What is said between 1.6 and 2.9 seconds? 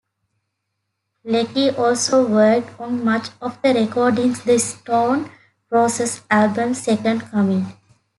also worked